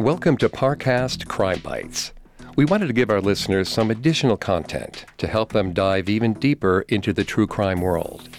Welcome 0.00 0.38
to 0.38 0.48
Parcast 0.48 1.28
Crime 1.28 1.58
Bites. 1.58 2.14
We 2.56 2.64
wanted 2.64 2.86
to 2.86 2.94
give 2.94 3.10
our 3.10 3.20
listeners 3.20 3.68
some 3.68 3.90
additional 3.90 4.38
content 4.38 5.04
to 5.18 5.26
help 5.26 5.52
them 5.52 5.74
dive 5.74 6.08
even 6.08 6.32
deeper 6.32 6.86
into 6.88 7.12
the 7.12 7.22
true 7.22 7.46
crime 7.46 7.82
world. 7.82 8.30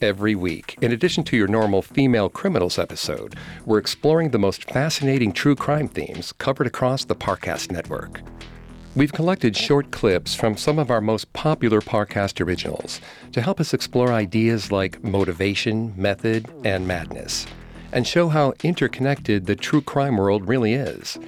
Every 0.00 0.36
week, 0.36 0.78
in 0.80 0.92
addition 0.92 1.24
to 1.24 1.36
your 1.36 1.48
normal 1.48 1.82
female 1.82 2.28
criminals 2.28 2.78
episode, 2.78 3.34
we're 3.66 3.78
exploring 3.78 4.30
the 4.30 4.38
most 4.38 4.70
fascinating 4.70 5.32
true 5.32 5.56
crime 5.56 5.88
themes 5.88 6.30
covered 6.34 6.68
across 6.68 7.04
the 7.04 7.16
Parcast 7.16 7.72
network. 7.72 8.20
We've 8.94 9.12
collected 9.12 9.56
short 9.56 9.90
clips 9.90 10.36
from 10.36 10.56
some 10.56 10.78
of 10.78 10.88
our 10.88 11.00
most 11.00 11.32
popular 11.32 11.80
Parcast 11.80 12.40
originals 12.40 13.00
to 13.32 13.40
help 13.42 13.58
us 13.58 13.74
explore 13.74 14.12
ideas 14.12 14.70
like 14.70 15.02
motivation, 15.02 15.94
method, 15.96 16.48
and 16.64 16.86
madness, 16.86 17.44
and 17.92 18.06
show 18.06 18.28
how 18.28 18.54
interconnected 18.62 19.46
the 19.46 19.56
true 19.56 19.82
crime 19.82 20.16
world 20.16 20.48
really 20.48 20.74
is. 20.74 21.18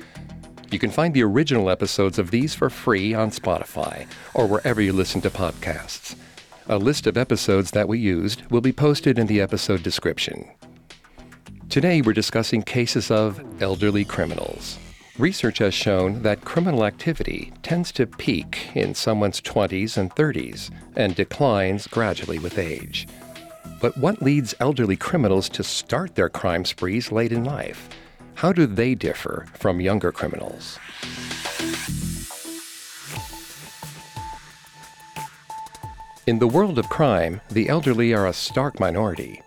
You 0.70 0.78
can 0.78 0.90
find 0.90 1.14
the 1.14 1.22
original 1.22 1.70
episodes 1.70 2.18
of 2.18 2.30
these 2.30 2.54
for 2.54 2.70
free 2.70 3.14
on 3.14 3.30
Spotify 3.30 4.06
or 4.34 4.46
wherever 4.46 4.80
you 4.80 4.92
listen 4.92 5.20
to 5.20 5.30
podcasts. 5.30 6.16
A 6.68 6.78
list 6.78 7.06
of 7.06 7.16
episodes 7.16 7.70
that 7.72 7.88
we 7.88 7.98
used 7.98 8.42
will 8.50 8.62
be 8.62 8.72
posted 8.72 9.18
in 9.18 9.26
the 9.26 9.40
episode 9.40 9.82
description. 9.82 10.50
Today, 11.68 12.00
we're 12.00 12.12
discussing 12.12 12.62
cases 12.62 13.10
of 13.10 13.44
elderly 13.62 14.04
criminals. 14.04 14.78
Research 15.18 15.58
has 15.58 15.74
shown 15.74 16.22
that 16.22 16.44
criminal 16.44 16.84
activity 16.84 17.52
tends 17.62 17.92
to 17.92 18.06
peak 18.06 18.70
in 18.74 18.94
someone's 18.94 19.40
20s 19.40 19.96
and 19.96 20.10
30s 20.10 20.70
and 20.96 21.14
declines 21.14 21.86
gradually 21.86 22.40
with 22.40 22.58
age. 22.58 23.06
But 23.84 23.98
what 23.98 24.22
leads 24.22 24.54
elderly 24.60 24.96
criminals 24.96 25.50
to 25.50 25.62
start 25.62 26.14
their 26.14 26.30
crime 26.30 26.64
sprees 26.64 27.12
late 27.12 27.32
in 27.32 27.44
life? 27.44 27.90
How 28.36 28.50
do 28.50 28.64
they 28.64 28.94
differ 28.94 29.44
from 29.52 29.78
younger 29.78 30.10
criminals? 30.10 30.78
In 36.26 36.38
the 36.38 36.48
world 36.48 36.78
of 36.78 36.88
crime, 36.88 37.42
the 37.50 37.68
elderly 37.68 38.14
are 38.14 38.26
a 38.26 38.32
stark 38.32 38.80
minority. 38.80 39.42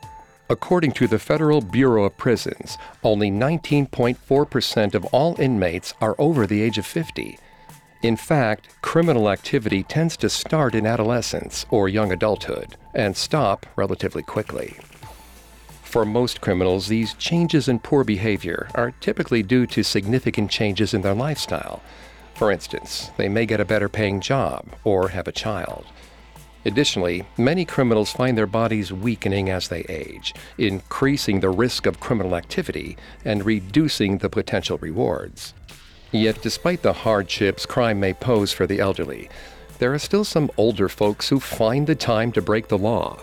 According 0.51 0.91
to 0.91 1.07
the 1.07 1.17
Federal 1.17 1.61
Bureau 1.61 2.03
of 2.03 2.15
Prisons, 2.17 2.77
only 3.03 3.31
19.4% 3.31 4.93
of 4.93 5.05
all 5.05 5.35
inmates 5.41 5.95
are 5.99 6.13
over 6.19 6.45
the 6.45 6.61
age 6.61 6.77
of 6.77 6.85
50. 6.85 7.39
In 8.03 8.15
fact, 8.15 8.69
criminal 8.81 9.29
activity 9.29 9.81
tends 9.81 10.15
to 10.17 10.29
start 10.29 10.75
in 10.75 10.85
adolescence 10.85 11.65
or 11.71 11.89
young 11.89 12.11
adulthood 12.11 12.77
and 12.93 13.17
stop 13.17 13.65
relatively 13.75 14.21
quickly. 14.21 14.77
For 15.81 16.05
most 16.05 16.39
criminals, 16.39 16.87
these 16.87 17.15
changes 17.15 17.67
in 17.67 17.79
poor 17.79 18.03
behavior 18.03 18.67
are 18.75 18.91
typically 19.01 19.41
due 19.41 19.65
to 19.67 19.83
significant 19.83 20.51
changes 20.51 20.93
in 20.93 21.01
their 21.01 21.15
lifestyle. 21.15 21.81
For 22.35 22.51
instance, 22.51 23.09
they 23.17 23.29
may 23.29 23.47
get 23.47 23.59
a 23.59 23.65
better 23.65 23.89
paying 23.89 24.21
job 24.21 24.67
or 24.83 25.09
have 25.09 25.27
a 25.27 25.31
child. 25.31 25.87
Additionally, 26.65 27.25
many 27.37 27.65
criminals 27.65 28.11
find 28.11 28.37
their 28.37 28.45
bodies 28.45 28.93
weakening 28.93 29.49
as 29.49 29.69
they 29.69 29.81
age, 29.89 30.35
increasing 30.59 31.39
the 31.39 31.49
risk 31.49 31.87
of 31.87 31.99
criminal 31.99 32.35
activity 32.35 32.95
and 33.25 33.45
reducing 33.45 34.19
the 34.19 34.29
potential 34.29 34.77
rewards. 34.77 35.55
Yet, 36.11 36.41
despite 36.41 36.81
the 36.81 36.93
hardships 36.93 37.65
crime 37.65 37.99
may 37.99 38.13
pose 38.13 38.53
for 38.53 38.65
the 38.65 38.79
elderly, 38.79 39.29
there 39.79 39.93
are 39.93 39.99
still 39.99 40.23
some 40.23 40.49
older 40.57 40.89
folks 40.89 41.29
who 41.29 41.39
find 41.39 41.85
the 41.85 41.95
time 41.95 42.31
to 42.31 42.41
break 42.41 42.67
the 42.67 42.77
law. 42.77 43.19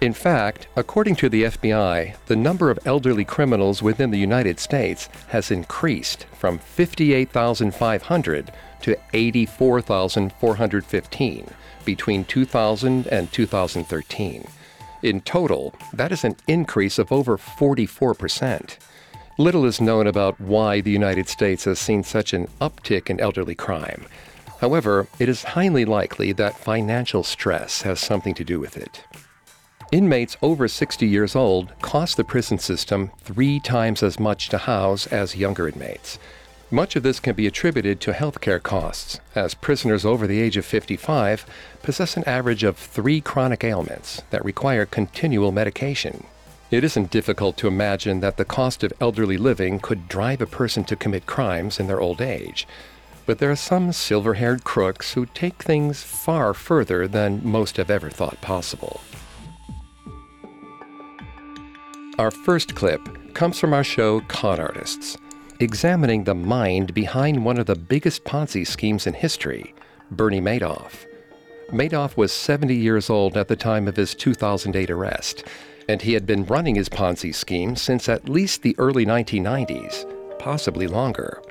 In 0.00 0.12
fact, 0.12 0.68
according 0.76 1.16
to 1.16 1.28
the 1.28 1.42
FBI, 1.44 2.14
the 2.26 2.36
number 2.36 2.70
of 2.70 2.78
elderly 2.84 3.24
criminals 3.24 3.82
within 3.82 4.12
the 4.12 4.18
United 4.18 4.60
States 4.60 5.08
has 5.28 5.50
increased 5.50 6.24
from 6.38 6.58
58,500 6.58 8.52
to 8.82 8.96
84,415 9.12 11.50
between 11.84 12.24
2000 12.24 13.06
and 13.08 13.32
2013. 13.32 14.46
In 15.02 15.20
total, 15.20 15.74
that 15.92 16.12
is 16.12 16.22
an 16.24 16.36
increase 16.46 16.98
of 16.98 17.10
over 17.10 17.36
44%. 17.36 18.76
Little 19.40 19.64
is 19.64 19.80
known 19.80 20.08
about 20.08 20.40
why 20.40 20.80
the 20.80 20.90
United 20.90 21.28
States 21.28 21.62
has 21.62 21.78
seen 21.78 22.02
such 22.02 22.32
an 22.32 22.48
uptick 22.60 23.08
in 23.08 23.20
elderly 23.20 23.54
crime. 23.54 24.06
However, 24.60 25.06
it 25.20 25.28
is 25.28 25.54
highly 25.54 25.84
likely 25.84 26.32
that 26.32 26.58
financial 26.58 27.22
stress 27.22 27.82
has 27.82 28.00
something 28.00 28.34
to 28.34 28.42
do 28.42 28.58
with 28.58 28.76
it. 28.76 29.04
Inmates 29.92 30.36
over 30.42 30.66
60 30.66 31.06
years 31.06 31.36
old 31.36 31.72
cost 31.80 32.16
the 32.16 32.24
prison 32.24 32.58
system 32.58 33.12
three 33.20 33.60
times 33.60 34.02
as 34.02 34.18
much 34.18 34.48
to 34.48 34.58
house 34.58 35.06
as 35.06 35.36
younger 35.36 35.68
inmates. 35.68 36.18
Much 36.72 36.96
of 36.96 37.04
this 37.04 37.20
can 37.20 37.36
be 37.36 37.46
attributed 37.46 38.00
to 38.00 38.12
healthcare 38.12 38.60
costs, 38.60 39.20
as 39.36 39.54
prisoners 39.54 40.04
over 40.04 40.26
the 40.26 40.40
age 40.40 40.56
of 40.56 40.66
55 40.66 41.46
possess 41.84 42.16
an 42.16 42.24
average 42.24 42.64
of 42.64 42.76
three 42.76 43.20
chronic 43.20 43.62
ailments 43.62 44.20
that 44.30 44.44
require 44.44 44.84
continual 44.84 45.52
medication. 45.52 46.24
It 46.70 46.84
isn't 46.84 47.10
difficult 47.10 47.56
to 47.58 47.68
imagine 47.68 48.20
that 48.20 48.36
the 48.36 48.44
cost 48.44 48.84
of 48.84 48.92
elderly 49.00 49.38
living 49.38 49.80
could 49.80 50.06
drive 50.06 50.42
a 50.42 50.46
person 50.46 50.84
to 50.84 50.96
commit 50.96 51.24
crimes 51.24 51.80
in 51.80 51.86
their 51.86 52.00
old 52.00 52.20
age. 52.20 52.68
But 53.24 53.38
there 53.38 53.50
are 53.50 53.56
some 53.56 53.90
silver 53.92 54.34
haired 54.34 54.64
crooks 54.64 55.14
who 55.14 55.24
take 55.24 55.62
things 55.62 56.02
far 56.02 56.52
further 56.52 57.08
than 57.08 57.40
most 57.42 57.78
have 57.78 57.90
ever 57.90 58.10
thought 58.10 58.40
possible. 58.42 59.00
Our 62.18 62.30
first 62.30 62.74
clip 62.74 63.00
comes 63.32 63.58
from 63.58 63.72
our 63.72 63.84
show 63.84 64.20
Con 64.28 64.60
Artists, 64.60 65.16
examining 65.60 66.24
the 66.24 66.34
mind 66.34 66.92
behind 66.92 67.46
one 67.46 67.58
of 67.58 67.66
the 67.66 67.76
biggest 67.76 68.24
Ponzi 68.24 68.66
schemes 68.66 69.06
in 69.06 69.14
history, 69.14 69.74
Bernie 70.10 70.40
Madoff. 70.40 71.06
Madoff 71.70 72.16
was 72.16 72.32
70 72.32 72.74
years 72.74 73.08
old 73.08 73.36
at 73.38 73.48
the 73.48 73.56
time 73.56 73.88
of 73.88 73.96
his 73.96 74.14
2008 74.14 74.90
arrest, 74.90 75.44
and 75.88 76.02
he 76.02 76.12
had 76.12 76.26
been 76.26 76.44
running 76.44 76.74
his 76.74 76.88
Ponzi 76.88 77.34
scheme 77.34 77.74
since 77.74 78.08
at 78.08 78.28
least 78.28 78.62
the 78.62 78.76
early 78.78 79.06
1990s, 79.06 80.38
possibly 80.38 80.86
longer. 80.86 81.42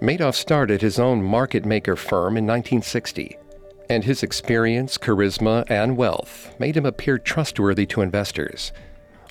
Madoff 0.00 0.34
started 0.34 0.82
his 0.82 0.98
own 0.98 1.22
market 1.22 1.64
maker 1.64 1.96
firm 1.96 2.36
in 2.36 2.46
1960, 2.46 3.38
and 3.88 4.04
his 4.04 4.22
experience, 4.22 4.98
charisma, 4.98 5.64
and 5.70 5.96
wealth 5.96 6.54
made 6.58 6.76
him 6.76 6.84
appear 6.84 7.18
trustworthy 7.18 7.86
to 7.86 8.02
investors. 8.02 8.72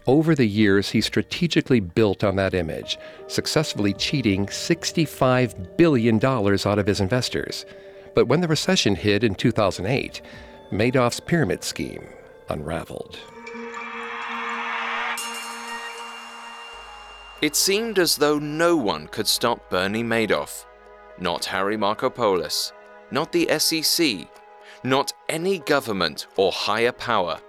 Over 0.08 0.34
the 0.34 0.46
years, 0.46 0.90
he 0.90 1.02
strategically 1.02 1.80
built 1.80 2.24
on 2.24 2.36
that 2.38 2.54
image, 2.54 2.98
successfully 3.28 3.94
cheating 3.94 4.46
$65 4.46 5.78
billion 5.78 6.24
out 6.24 6.80
of 6.80 6.88
his 6.88 7.02
investors. 7.02 7.66
But 8.14 8.28
when 8.28 8.42
the 8.42 8.48
recession 8.48 8.96
hit 8.96 9.24
in 9.24 9.36
2008, 9.36 10.22
Madoff's 10.72 11.20
pyramid 11.20 11.64
scheme 11.64 12.08
unraveled. 12.50 13.20
It 17.46 17.56
seemed 17.56 18.00
as 18.00 18.16
though 18.16 18.40
no 18.40 18.76
one 18.76 19.06
could 19.06 19.28
stop 19.28 19.70
Bernie 19.70 20.04
Madoff. 20.04 20.66
Not 21.20 21.46
Harry 21.46 21.78
Markopolos, 21.78 22.72
not 23.12 23.32
the 23.32 23.48
SEC, 23.60 24.28
not 24.84 25.14
any 25.30 25.60
government 25.60 26.26
or 26.38 26.52
higher 26.52 26.92
power. 26.92 27.40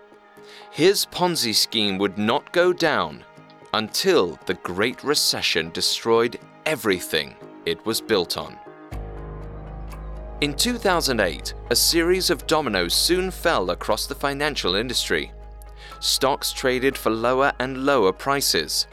His 0.71 1.07
Ponzi 1.07 1.55
scheme 1.55 1.97
would 1.97 2.19
not 2.19 2.53
go 2.53 2.75
down 2.75 3.25
until 3.73 4.39
the 4.45 4.61
Great 4.63 5.03
Recession 5.03 5.71
destroyed 5.71 6.39
everything 6.67 7.35
it 7.65 7.83
was 7.87 8.03
built 8.03 8.37
on. 8.37 8.59
In 10.43 10.53
2008, 10.53 11.55
a 11.71 11.75
series 11.75 12.29
of 12.29 12.47
dominoes 12.47 12.93
soon 12.93 13.31
fell 13.31 13.71
across 13.71 14.07
the 14.07 14.15
financial 14.15 14.75
industry. 14.75 15.33
Stocks 16.01 16.53
traded 16.53 16.99
for 16.99 17.09
lower 17.09 17.51
and 17.61 17.87
lower 17.87 18.13
prices. 18.13 18.87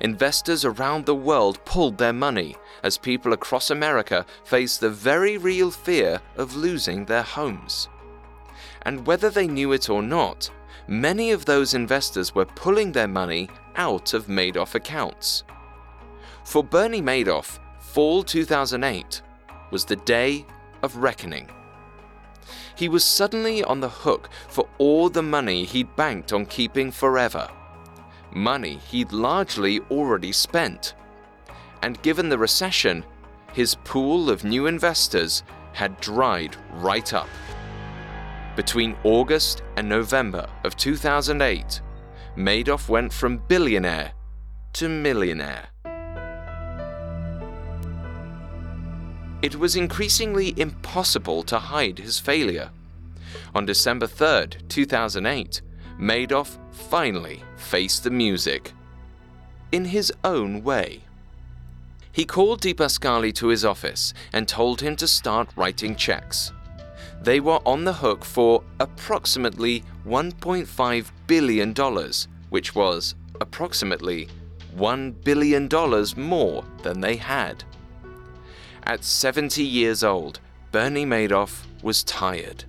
Investors 0.00 0.64
around 0.64 1.06
the 1.06 1.14
world 1.14 1.64
pulled 1.64 1.98
their 1.98 2.12
money 2.12 2.56
as 2.82 2.98
people 2.98 3.32
across 3.32 3.70
America 3.70 4.24
faced 4.44 4.80
the 4.80 4.90
very 4.90 5.36
real 5.36 5.70
fear 5.70 6.20
of 6.36 6.56
losing 6.56 7.04
their 7.04 7.22
homes. 7.22 7.88
And 8.82 9.06
whether 9.06 9.30
they 9.30 9.46
knew 9.46 9.72
it 9.72 9.90
or 9.90 10.02
not, 10.02 10.50
many 10.86 11.30
of 11.30 11.44
those 11.44 11.74
investors 11.74 12.34
were 12.34 12.46
pulling 12.46 12.92
their 12.92 13.08
money 13.08 13.48
out 13.76 14.14
of 14.14 14.26
Madoff 14.26 14.74
accounts. 14.74 15.44
For 16.44 16.64
Bernie 16.64 17.02
Madoff, 17.02 17.58
fall 17.80 18.22
2008 18.22 19.22
was 19.70 19.84
the 19.84 19.96
day 19.96 20.46
of 20.82 20.96
reckoning. 20.96 21.48
He 22.74 22.88
was 22.88 23.04
suddenly 23.04 23.62
on 23.64 23.80
the 23.80 23.88
hook 23.88 24.30
for 24.48 24.68
all 24.78 25.10
the 25.10 25.22
money 25.22 25.64
he'd 25.64 25.96
banked 25.96 26.32
on 26.32 26.46
keeping 26.46 26.90
forever. 26.90 27.50
Money 28.32 28.76
he'd 28.88 29.12
largely 29.12 29.80
already 29.90 30.32
spent. 30.32 30.94
And 31.82 32.00
given 32.02 32.28
the 32.28 32.38
recession, 32.38 33.04
his 33.52 33.74
pool 33.84 34.30
of 34.30 34.44
new 34.44 34.66
investors 34.66 35.42
had 35.72 36.00
dried 36.00 36.56
right 36.74 37.12
up. 37.12 37.28
Between 38.56 38.96
August 39.04 39.62
and 39.76 39.88
November 39.88 40.48
of 40.64 40.76
2008, 40.76 41.80
Madoff 42.36 42.88
went 42.88 43.12
from 43.12 43.38
billionaire 43.48 44.12
to 44.74 44.88
millionaire. 44.88 45.68
It 49.40 49.54
was 49.54 49.76
increasingly 49.76 50.52
impossible 50.56 51.44
to 51.44 51.58
hide 51.58 51.98
his 51.98 52.18
failure. 52.18 52.70
On 53.54 53.64
December 53.64 54.08
3, 54.08 54.48
2008, 54.68 55.62
Madoff 56.00 56.58
finally 56.78 57.42
faced 57.56 58.04
the 58.04 58.10
music. 58.10 58.72
In 59.72 59.84
his 59.84 60.12
own 60.24 60.62
way. 60.62 61.02
He 62.12 62.24
called 62.24 62.62
DiPascali 62.62 63.34
to 63.34 63.48
his 63.48 63.64
office 63.64 64.14
and 64.32 64.48
told 64.48 64.80
him 64.80 64.96
to 64.96 65.06
start 65.06 65.50
writing 65.56 65.94
checks. 65.94 66.52
They 67.22 67.40
were 67.40 67.60
on 67.66 67.84
the 67.84 67.92
hook 67.92 68.24
for 68.24 68.62
approximately 68.80 69.84
$1.5 70.06 71.10
billion, 71.26 71.74
which 72.48 72.74
was 72.74 73.14
approximately 73.40 74.28
$1 74.76 75.14
billion 75.24 75.68
more 76.16 76.64
than 76.82 77.00
they 77.00 77.16
had. 77.16 77.64
At 78.84 79.04
70 79.04 79.62
years 79.62 80.02
old, 80.02 80.40
Bernie 80.72 81.04
Madoff 81.04 81.64
was 81.82 82.04
tired. 82.04 82.64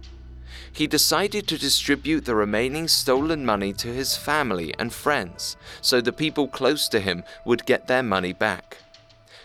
He 0.72 0.88
decided 0.88 1.48
to 1.48 1.58
distribute 1.58 2.26
the 2.26 2.36
remaining 2.36 2.88
stolen 2.88 3.46
money 3.46 3.74
to 3.74 3.88
his 3.88 4.16
family 4.16 4.74
and 4.80 4.94
friends 4.94 5.58
so 5.82 6.00
the 6.00 6.14
people 6.14 6.48
close 6.48 6.88
to 6.90 7.00
him 7.00 7.24
would 7.46 7.66
get 7.66 7.88
their 7.88 8.04
money 8.04 8.34
back. 8.34 8.78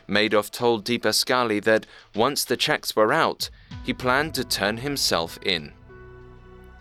Madoff 0.09 0.50
told 0.50 0.85
DiPascali 0.85 1.65
that 1.65 1.87
once 2.15 2.44
the 2.44 2.56
checks 2.56 2.94
were 2.94 3.12
out, 3.12 3.49
he 3.85 3.94
planned 3.94 4.35
to 4.35 4.44
turn 4.44 4.79
himself 4.79 5.38
in. 5.43 5.73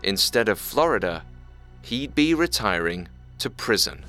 Instead 0.03 0.49
of 0.49 0.59
Florida, 0.59 1.23
he'd 1.81 2.13
be 2.13 2.33
retiring 2.33 3.07
to 3.39 3.49
prison. 3.49 4.03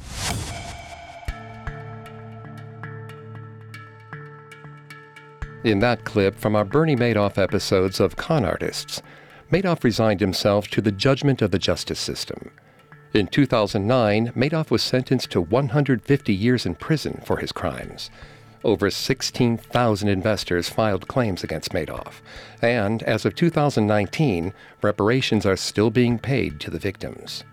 In 5.63 5.79
that 5.79 6.05
clip 6.05 6.39
from 6.39 6.55
our 6.57 6.65
Bernie 6.65 6.97
Madoff 6.97 7.39
episodes 7.39 7.99
of 7.99 8.17
Con 8.17 8.45
Artists, 8.45 9.01
Madoff 9.51 9.85
resigned 9.85 10.21
himself 10.21 10.69
to 10.69 10.81
the 10.81 10.93
judgment 10.93 11.43
of 11.43 11.51
the 11.51 11.59
justice 11.59 12.01
system. 12.01 12.51
In 13.13 13.29
2009, 13.29 14.33
Madoff 14.33 14.71
was 14.71 14.83
sentenced 14.83 15.31
to 15.31 15.41
150 15.41 16.35
years 16.35 16.67
in 16.67 16.75
prison 16.75 17.23
for 17.25 17.37
his 17.37 17.53
crimes. 17.53 18.11
Over 18.65 18.91
16,000 18.91 20.09
investors 20.09 20.71
filed 20.71 21.07
claims 21.07 21.45
against 21.45 21.73
Madoff, 21.73 22.23
and 22.63 23.03
as 23.03 23.25
of 23.25 23.35
2019, 23.35 24.55
reparations 24.83 25.45
are 25.45 25.57
still 25.57 25.91
being 25.91 26.19
paid 26.19 26.59
to 26.61 26.71
the 26.71 26.79
victims. 26.79 27.45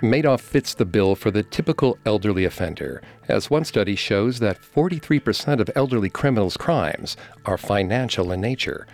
Madoff 0.00 0.40
fits 0.40 0.74
the 0.74 0.84
bill 0.84 1.16
for 1.16 1.30
the 1.30 1.42
typical 1.42 1.98
elderly 2.06 2.44
offender, 2.44 3.02
as 3.28 3.50
one 3.50 3.64
study 3.64 3.96
shows 3.96 4.38
that 4.38 4.60
43% 4.62 5.58
of 5.58 5.70
elderly 5.74 6.10
criminals' 6.10 6.56
crimes 6.56 7.16
are 7.44 7.58
financial 7.58 8.30
in 8.30 8.40
nature. 8.40 8.86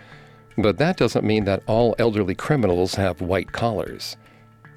But 0.57 0.77
that 0.77 0.97
doesn't 0.97 1.25
mean 1.25 1.45
that 1.45 1.63
all 1.67 1.95
elderly 1.97 2.35
criminals 2.35 2.95
have 2.95 3.21
white 3.21 3.51
collars. 3.51 4.17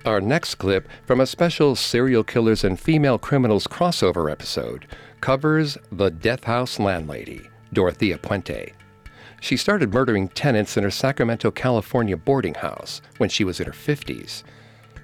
Our 0.04 0.20
next 0.20 0.54
clip 0.54 0.88
from 1.04 1.20
a 1.20 1.26
special 1.26 1.74
Serial 1.74 2.22
Killers 2.22 2.64
and 2.64 2.78
Female 2.78 3.18
Criminals 3.18 3.66
crossover 3.66 4.30
episode 4.30 4.86
covers 5.20 5.76
the 5.90 6.10
Death 6.10 6.44
House 6.44 6.78
landlady, 6.78 7.42
Dorothea 7.72 8.18
Puente. 8.18 8.72
She 9.40 9.56
started 9.56 9.92
murdering 9.92 10.28
tenants 10.28 10.76
in 10.76 10.84
her 10.84 10.90
Sacramento, 10.90 11.50
California 11.50 12.16
boarding 12.16 12.54
house 12.54 13.02
when 13.18 13.28
she 13.28 13.44
was 13.44 13.60
in 13.60 13.66
her 13.66 13.72
50s. 13.72 14.44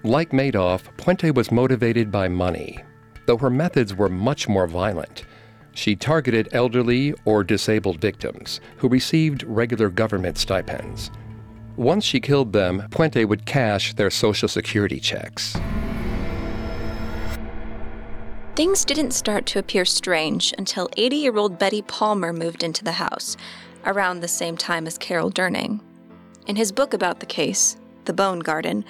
Like 0.05 0.31
Madoff, 0.31 0.85
Puente 0.97 1.31
was 1.31 1.53
motivated 1.53 2.11
by 2.11 2.29
money, 2.29 2.79
though 3.27 3.37
her 3.37 3.51
methods 3.51 3.95
were 3.95 4.09
much 4.09 4.49
more 4.49 4.67
violent. 4.67 5.25
She 5.75 5.97
targeted 5.97 6.49
elderly 6.53 7.15
or 7.25 7.45
disabled 7.45 8.01
victims 8.01 8.61
who 8.77 8.89
received 8.89 9.43
regular 9.45 9.89
government 9.89 10.39
stipends. 10.39 11.11
Once 11.77 12.05
she 12.05 12.21
killed 12.21 12.53
them, 12.53 12.87
Puente 12.91 13.25
would 13.25 13.47
cash 13.47 13.95
their 13.95 14.11
Social 14.11 14.49
Security 14.49 15.01
checks. 15.01 15.57
Things 18.55 18.85
didn't 18.85 19.13
start 19.13 19.47
to 19.47 19.59
appear 19.59 19.87
strange 19.87 20.53
until 20.59 20.91
80 20.99 21.17
year 21.17 21.37
old 21.39 21.59
Betty 21.59 21.81
Palmer 21.81 22.35
moved 22.35 22.63
into 22.63 22.85
the 22.85 22.93
house, 22.93 23.37
around 23.87 24.21
the 24.21 24.29
same 24.29 24.59
time 24.59 24.87
as 24.87 24.99
Carol 24.99 25.31
Durning. 25.31 25.81
In 26.47 26.57
his 26.57 26.71
book 26.71 26.93
about 26.93 27.21
the 27.21 27.27
case, 27.27 27.77
The 28.05 28.13
Bone 28.13 28.41
Garden, 28.41 28.85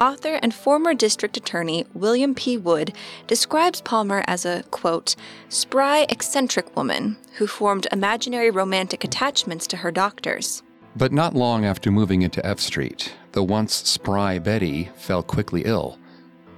author 0.00 0.38
and 0.42 0.54
former 0.54 0.94
district 0.94 1.36
attorney 1.36 1.86
William 1.94 2.34
P. 2.34 2.56
Wood 2.56 2.94
describes 3.26 3.80
Palmer 3.80 4.24
as 4.26 4.44
a, 4.44 4.64
quote, 4.70 5.16
spry, 5.48 6.06
eccentric 6.08 6.76
woman 6.76 7.16
who 7.38 7.46
formed 7.46 7.86
imaginary 7.92 8.50
romantic 8.50 9.04
attachments 9.04 9.66
to 9.68 9.78
her 9.78 9.90
doctors. 9.90 10.62
But 10.94 11.12
not 11.12 11.34
long 11.34 11.64
after 11.64 11.90
moving 11.90 12.22
into 12.22 12.44
F 12.44 12.60
Street, 12.60 13.14
the 13.32 13.42
once 13.42 13.74
spry 13.74 14.38
Betty 14.38 14.90
fell 14.96 15.22
quickly 15.22 15.62
ill. 15.64 15.98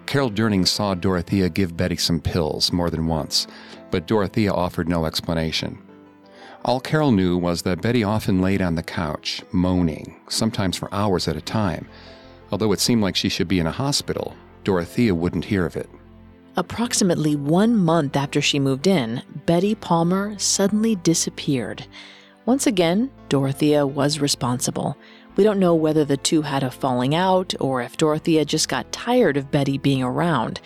Carol 0.07 0.31
Durning 0.31 0.67
saw 0.67 0.95
Dorothea 0.95 1.49
give 1.49 1.77
Betty 1.77 1.97
some 1.97 2.21
pills 2.21 2.73
more 2.73 2.91
than 2.91 3.07
once, 3.07 3.47
but 3.91 4.07
Dorothea 4.07 4.53
offered 4.53 4.89
no 4.89 5.07
explanation. 5.07 5.79
All 6.65 6.81
Carol 6.81 7.13
knew 7.13 7.37
was 7.37 7.63
that 7.63 7.83
Betty 7.83 8.03
often 8.03 8.41
laid 8.41 8.63
on 8.63 8.75
the 8.75 8.83
couch, 8.83 9.43
moaning, 9.53 10.21
sometimes 10.29 10.77
for 10.77 10.93
hours 10.95 11.29
at 11.29 11.37
a 11.37 11.41
time, 11.43 11.87
Although 12.55 12.71
it 12.71 12.79
seemed 12.79 13.03
like 13.03 13.17
she 13.17 13.29
should 13.29 13.49
be 13.49 13.59
in 13.59 13.67
a 13.67 13.73
hospital, 13.73 14.37
Dorothea 14.63 15.13
wouldn't 15.13 15.47
hear 15.47 15.67
of 15.67 15.75
it. 15.75 15.91
Approximately 16.55 17.35
one 17.35 17.75
month 17.75 18.15
after 18.15 18.41
she 18.41 18.61
moved 18.61 18.87
in, 18.87 19.23
Betty 19.45 19.75
Palmer 19.75 20.39
suddenly 20.39 20.95
disappeared. 20.95 21.85
Once 22.47 22.69
again, 22.69 23.11
Dorothea 23.29 23.85
was 23.85 24.21
responsible. 24.21 24.97
We 25.35 25.43
don't 25.43 25.59
know 25.59 25.75
whether 25.75 26.05
the 26.05 26.17
two 26.17 26.43
had 26.43 26.63
a 26.63 26.71
falling 26.71 27.13
out 27.13 27.55
or 27.59 27.83
if 27.83 27.97
Dorothea 27.97 28.45
just 28.45 28.69
got 28.69 28.93
tired 28.93 29.37
of 29.37 29.51
Betty 29.51 29.77
being 29.77 30.05
around, 30.05 30.61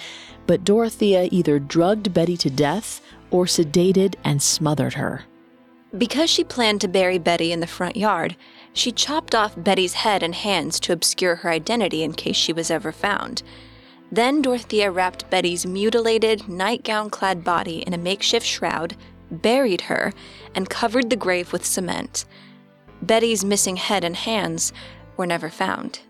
but 0.47 0.65
Dorothea 0.65 1.31
either 1.31 1.59
drugged 1.59 2.13
Betty 2.13 2.37
to 2.37 2.51
death 2.51 3.01
or 3.31 3.47
sedated 3.47 4.17
and 4.25 4.43
smothered 4.43 4.93
her. 4.93 5.25
Because 5.97 6.29
she 6.29 6.45
planned 6.45 6.83
to 6.83 6.89
bury 6.89 7.17
Betty 7.17 7.51
in 7.51 7.61
the 7.61 7.67
front 7.67 7.97
yard, 7.97 8.37
she 8.73 8.93
chopped 8.93 9.35
off 9.35 9.55
Betty's 9.57 9.95
head 9.95 10.23
and 10.23 10.35
hands 10.35 10.79
to 10.81 10.93
obscure 10.93 11.37
her 11.37 11.51
identity 11.51 12.03
in 12.03 12.13
case 12.13 12.37
she 12.37 12.53
was 12.53 12.71
ever 12.71 12.93
found. 12.93 13.43
Then 14.11 14.41
Dorothea 14.41 14.91
wrapped 14.91 15.29
Betty's 15.31 15.67
mutilated, 15.67 16.49
nightgown 16.49 17.11
clad 17.11 17.45
body 17.45 17.83
in 17.87 17.93
a 17.93 17.99
makeshift 17.99 18.47
shroud, 18.47 18.97
buried 19.31 19.83
her, 19.83 20.13
and 20.55 20.71
covered 20.71 21.11
the 21.11 21.17
grave 21.17 21.53
with 21.53 21.67
cement. 21.67 22.25
Betty's 23.03 23.45
missing 23.45 23.77
head 23.77 24.05
and 24.05 24.17
hands 24.17 24.73
were 25.17 25.27
never 25.27 25.51
found. 25.51 26.01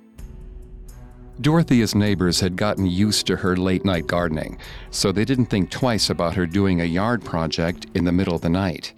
Dorothea's 1.41 1.95
neighbors 1.95 2.41
had 2.41 2.57
gotten 2.57 2.87
used 2.87 3.27
to 3.29 3.37
her 3.37 3.57
late 3.57 3.85
night 3.85 4.07
gardening, 4.07 4.59
so 4.91 5.13
they 5.13 5.25
didn't 5.25 5.47
think 5.47 5.71
twice 5.71 6.11
about 6.11 6.35
her 6.35 6.47
doing 6.47 6.81
a 6.81 6.85
yard 6.85 7.25
project 7.25 7.87
in 7.95 8.05
the 8.05 8.13
middle 8.13 8.35
of 8.35 8.41
the 8.41 8.49
night. 8.49 8.93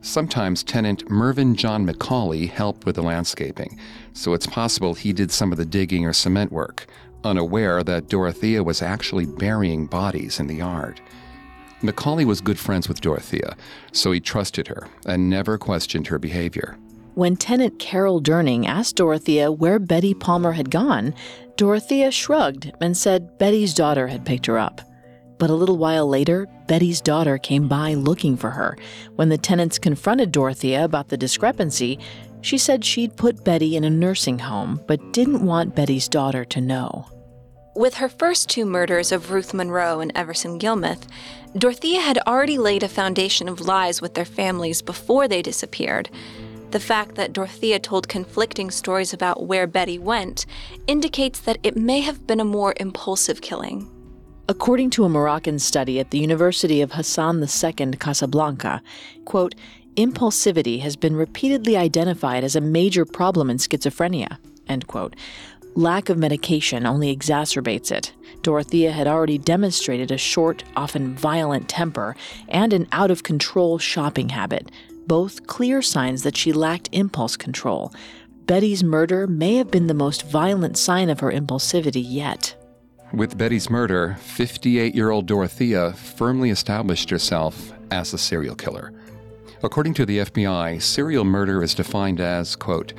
Sometimes 0.00 0.62
tenant 0.62 1.10
Mervyn 1.10 1.56
John 1.56 1.86
McCauley 1.86 2.48
helped 2.48 2.86
with 2.86 2.94
the 2.94 3.02
landscaping, 3.02 3.78
so 4.12 4.32
it's 4.32 4.46
possible 4.46 4.94
he 4.94 5.12
did 5.12 5.30
some 5.30 5.50
of 5.50 5.58
the 5.58 5.66
digging 5.66 6.06
or 6.06 6.12
cement 6.12 6.52
work, 6.52 6.86
unaware 7.24 7.82
that 7.82 8.08
Dorothea 8.08 8.62
was 8.62 8.80
actually 8.80 9.26
burying 9.26 9.86
bodies 9.86 10.38
in 10.38 10.46
the 10.46 10.56
yard. 10.56 11.00
McCauley 11.82 12.24
was 12.24 12.40
good 12.40 12.58
friends 12.58 12.88
with 12.88 13.00
Dorothea, 13.00 13.56
so 13.92 14.12
he 14.12 14.20
trusted 14.20 14.68
her 14.68 14.88
and 15.06 15.28
never 15.28 15.58
questioned 15.58 16.06
her 16.08 16.18
behavior. 16.18 16.76
When 17.14 17.36
tenant 17.36 17.80
Carol 17.80 18.22
Durning 18.22 18.66
asked 18.66 18.96
Dorothea 18.96 19.50
where 19.50 19.80
Betty 19.80 20.14
Palmer 20.14 20.52
had 20.52 20.70
gone, 20.70 21.14
Dorothea 21.56 22.12
shrugged 22.12 22.72
and 22.80 22.96
said 22.96 23.38
Betty's 23.38 23.74
daughter 23.74 24.06
had 24.06 24.24
picked 24.24 24.46
her 24.46 24.58
up. 24.58 24.80
But 25.38 25.50
a 25.50 25.54
little 25.54 25.78
while 25.78 26.06
later, 26.08 26.46
Betty's 26.66 27.00
daughter 27.00 27.38
came 27.38 27.68
by 27.68 27.94
looking 27.94 28.36
for 28.36 28.50
her. 28.50 28.76
When 29.16 29.28
the 29.28 29.38
tenants 29.38 29.78
confronted 29.78 30.32
Dorothea 30.32 30.84
about 30.84 31.08
the 31.08 31.16
discrepancy, 31.16 31.98
she 32.40 32.58
said 32.58 32.84
she'd 32.84 33.16
put 33.16 33.44
Betty 33.44 33.76
in 33.76 33.84
a 33.84 33.90
nursing 33.90 34.40
home, 34.40 34.80
but 34.86 35.12
didn't 35.12 35.44
want 35.44 35.74
Betty's 35.74 36.08
daughter 36.08 36.44
to 36.46 36.60
know. 36.60 37.06
With 37.74 37.94
her 37.94 38.08
first 38.08 38.48
two 38.48 38.66
murders 38.66 39.12
of 39.12 39.30
Ruth 39.30 39.54
Monroe 39.54 40.00
and 40.00 40.10
Everson 40.16 40.58
Gilmuth, 40.58 41.06
Dorothea 41.56 42.00
had 42.00 42.18
already 42.26 42.58
laid 42.58 42.82
a 42.82 42.88
foundation 42.88 43.48
of 43.48 43.60
lies 43.60 44.02
with 44.02 44.14
their 44.14 44.24
families 44.24 44.82
before 44.82 45.28
they 45.28 45.42
disappeared. 45.42 46.10
The 46.72 46.80
fact 46.80 47.14
that 47.14 47.32
Dorothea 47.32 47.78
told 47.78 48.08
conflicting 48.08 48.70
stories 48.70 49.12
about 49.12 49.46
where 49.46 49.66
Betty 49.66 49.98
went 49.98 50.44
indicates 50.88 51.40
that 51.40 51.58
it 51.62 51.76
may 51.76 52.00
have 52.00 52.26
been 52.26 52.40
a 52.40 52.44
more 52.44 52.74
impulsive 52.78 53.40
killing. 53.40 53.88
According 54.50 54.88
to 54.90 55.04
a 55.04 55.10
Moroccan 55.10 55.58
study 55.58 56.00
at 56.00 56.10
the 56.10 56.18
University 56.18 56.80
of 56.80 56.92
Hassan 56.92 57.42
II 57.42 57.92
Casablanca, 57.98 58.80
quote, 59.26 59.54
impulsivity 59.94 60.80
has 60.80 60.96
been 60.96 61.14
repeatedly 61.14 61.76
identified 61.76 62.44
as 62.44 62.56
a 62.56 62.60
major 62.62 63.04
problem 63.04 63.50
in 63.50 63.58
schizophrenia, 63.58 64.38
end 64.66 64.86
quote. 64.86 65.16
Lack 65.74 66.08
of 66.08 66.16
medication 66.16 66.86
only 66.86 67.14
exacerbates 67.14 67.92
it. 67.92 68.14
Dorothea 68.40 68.90
had 68.90 69.06
already 69.06 69.36
demonstrated 69.36 70.10
a 70.10 70.16
short, 70.16 70.64
often 70.74 71.14
violent 71.14 71.68
temper 71.68 72.16
and 72.48 72.72
an 72.72 72.88
out 72.90 73.10
of 73.10 73.24
control 73.24 73.76
shopping 73.76 74.30
habit, 74.30 74.70
both 75.06 75.46
clear 75.46 75.82
signs 75.82 76.22
that 76.22 76.38
she 76.38 76.54
lacked 76.54 76.88
impulse 76.92 77.36
control. 77.36 77.92
Betty's 78.46 78.82
murder 78.82 79.26
may 79.26 79.56
have 79.56 79.70
been 79.70 79.88
the 79.88 79.94
most 79.94 80.22
violent 80.22 80.78
sign 80.78 81.10
of 81.10 81.20
her 81.20 81.30
impulsivity 81.30 82.02
yet. 82.02 82.57
With 83.12 83.38
Betty's 83.38 83.70
murder, 83.70 84.18
58 84.20 84.94
year 84.94 85.10
old 85.10 85.24
Dorothea 85.24 85.92
firmly 85.92 86.50
established 86.50 87.08
herself 87.08 87.72
as 87.90 88.12
a 88.12 88.18
serial 88.18 88.54
killer. 88.54 88.92
According 89.62 89.94
to 89.94 90.04
the 90.04 90.18
FBI, 90.18 90.80
serial 90.82 91.24
murder 91.24 91.62
is 91.62 91.74
defined 91.74 92.20
as, 92.20 92.54
quote, 92.54 92.92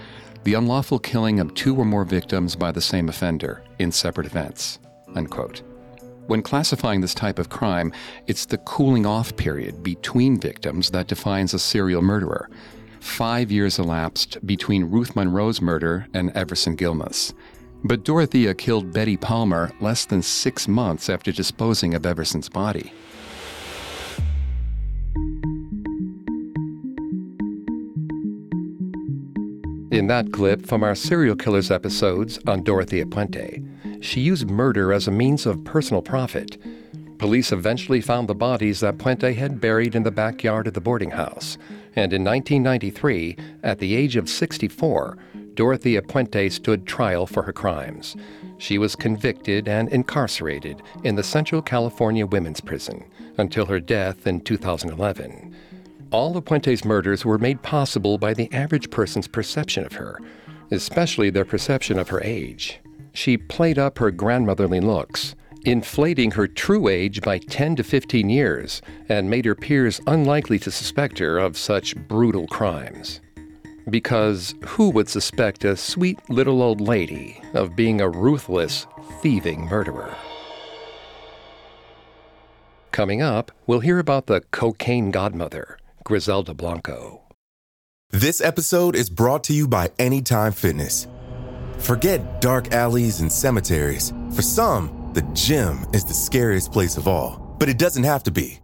the 0.45 0.55
unlawful 0.55 0.97
killing 0.97 1.39
of 1.39 1.53
two 1.53 1.75
or 1.75 1.85
more 1.85 2.05
victims 2.05 2.55
by 2.55 2.71
the 2.71 2.81
same 2.81 3.07
offender 3.07 3.61
in 3.77 3.91
separate 3.91 4.25
events, 4.25 4.79
unquote. 5.15 5.61
When 6.25 6.41
classifying 6.41 7.01
this 7.01 7.13
type 7.13 7.37
of 7.37 7.49
crime, 7.49 7.93
it's 8.25 8.47
the 8.47 8.57
cooling 8.57 9.05
off 9.05 9.35
period 9.37 9.83
between 9.83 10.39
victims 10.39 10.89
that 10.89 11.07
defines 11.07 11.53
a 11.53 11.59
serial 11.59 12.01
murderer. 12.01 12.49
Five 12.99 13.51
years 13.51 13.77
elapsed 13.77 14.43
between 14.45 14.85
Ruth 14.85 15.15
Monroe's 15.15 15.61
murder 15.61 16.07
and 16.15 16.31
Everson 16.31 16.75
Gilmuth's. 16.75 17.33
But 17.83 18.03
Dorothea 18.03 18.53
killed 18.53 18.93
Betty 18.93 19.15
Palmer 19.15 19.71
less 19.79 20.05
than 20.05 20.21
six 20.21 20.67
months 20.67 21.09
after 21.09 21.31
disposing 21.31 21.93
of 21.93 22.05
Everson's 22.05 22.49
body. 22.49 22.91
In 29.91 30.07
that 30.07 30.31
clip 30.31 30.65
from 30.65 30.83
our 30.83 30.93
serial 30.93 31.35
killers 31.35 31.71
episodes 31.71 32.39
on 32.45 32.63
Dorothea 32.63 33.05
Puente, 33.05 33.63
she 34.01 34.21
used 34.21 34.49
murder 34.49 34.93
as 34.93 35.07
a 35.07 35.11
means 35.11 35.45
of 35.45 35.63
personal 35.63 36.01
profit. 36.01 36.57
Police 37.17 37.51
eventually 37.51 37.99
found 37.99 38.29
the 38.29 38.35
bodies 38.35 38.81
that 38.81 38.97
Puente 38.97 39.33
had 39.33 39.59
buried 39.59 39.95
in 39.95 40.03
the 40.03 40.11
backyard 40.11 40.67
of 40.67 40.73
the 40.73 40.79
boarding 40.79 41.11
house. 41.11 41.57
And 41.95 42.13
in 42.13 42.23
1993, 42.23 43.35
at 43.63 43.79
the 43.79 43.95
age 43.95 44.15
of 44.15 44.29
64, 44.29 45.17
Dorothea 45.59 46.01
Puente 46.01 46.49
stood 46.49 46.87
trial 46.87 47.27
for 47.27 47.43
her 47.43 47.51
crimes. 47.51 48.15
She 48.59 48.77
was 48.77 48.95
convicted 48.95 49.67
and 49.67 49.89
incarcerated 49.89 50.81
in 51.03 51.15
the 51.15 51.21
Central 51.21 51.61
California 51.61 52.25
Women's 52.25 52.61
Prison 52.61 53.03
until 53.37 53.65
her 53.65 53.81
death 53.81 54.25
in 54.25 54.39
2011. 54.39 55.53
All 56.11 56.37
of 56.37 56.45
Puente's 56.45 56.85
murders 56.85 57.25
were 57.25 57.37
made 57.37 57.61
possible 57.61 58.17
by 58.17 58.33
the 58.33 58.49
average 58.53 58.89
person's 58.89 59.27
perception 59.27 59.85
of 59.85 59.91
her, 59.91 60.21
especially 60.71 61.29
their 61.29 61.43
perception 61.43 61.99
of 61.99 62.07
her 62.07 62.21
age. 62.23 62.79
She 63.11 63.35
played 63.35 63.77
up 63.77 63.99
her 63.99 64.11
grandmotherly 64.11 64.79
looks, 64.79 65.35
inflating 65.65 66.31
her 66.31 66.47
true 66.47 66.87
age 66.87 67.19
by 67.19 67.37
10 67.37 67.75
to 67.75 67.83
15 67.83 68.29
years, 68.29 68.81
and 69.09 69.29
made 69.29 69.43
her 69.43 69.55
peers 69.55 69.99
unlikely 70.07 70.57
to 70.59 70.71
suspect 70.71 71.19
her 71.19 71.37
of 71.37 71.57
such 71.57 71.97
brutal 72.07 72.47
crimes. 72.47 73.19
Because 73.89 74.53
who 74.65 74.89
would 74.91 75.09
suspect 75.09 75.63
a 75.63 75.75
sweet 75.75 76.19
little 76.29 76.61
old 76.61 76.79
lady 76.81 77.41
of 77.53 77.75
being 77.75 78.01
a 78.01 78.09
ruthless, 78.09 78.85
thieving 79.21 79.65
murderer? 79.65 80.15
Coming 82.91 83.21
up, 83.21 83.51
we'll 83.65 83.79
hear 83.79 83.97
about 83.97 84.27
the 84.27 84.41
cocaine 84.51 85.11
godmother, 85.11 85.79
Griselda 86.03 86.53
Blanco. 86.53 87.21
This 88.11 88.41
episode 88.41 88.95
is 88.95 89.09
brought 89.09 89.43
to 89.45 89.53
you 89.53 89.67
by 89.67 89.91
Anytime 89.97 90.51
Fitness. 90.51 91.07
Forget 91.77 92.41
dark 92.41 92.73
alleys 92.73 93.21
and 93.21 93.31
cemeteries. 93.31 94.11
For 94.33 94.41
some, 94.41 95.11
the 95.13 95.21
gym 95.33 95.85
is 95.93 96.03
the 96.03 96.13
scariest 96.13 96.71
place 96.71 96.97
of 96.97 97.07
all, 97.07 97.55
but 97.59 97.69
it 97.69 97.77
doesn't 97.77 98.03
have 98.03 98.23
to 98.23 98.31
be. 98.31 98.59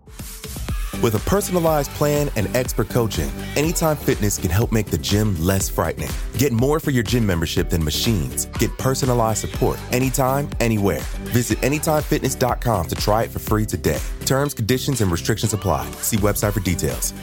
With 1.02 1.16
a 1.16 1.20
personalized 1.30 1.92
plan 1.92 2.30
and 2.36 2.54
expert 2.56 2.90
coaching, 2.90 3.30
Anytime 3.56 3.98
Fitness 3.98 4.38
can 4.38 4.50
help 4.50 4.72
make 4.72 4.88
the 4.88 4.98
gym 4.98 5.36
less 5.40 5.70
frightening. 5.70 6.10
Get 6.38 6.52
more 6.52 6.80
for 6.80 6.92
your 6.92 7.04
gym 7.04 7.26
membership 7.26 7.70
than 7.70 7.84
machines. 7.84 8.46
Get 8.58 8.76
personalized 8.78 9.42
support 9.42 9.80
anytime, 9.92 10.50
anywhere. 10.60 11.02
Visit 11.34 11.60
AnytimeFitness.com 11.60 12.88
to 12.88 12.96
try 12.96 13.24
it 13.24 13.30
for 13.30 13.40
free 13.40 13.66
today. 13.66 14.00
Terms, 14.26 14.54
conditions, 14.54 15.02
and 15.02 15.12
restrictions 15.12 15.54
apply. 15.54 15.90
See 16.02 16.18
website 16.18 16.54
for 16.54 16.60
details. 16.60 17.14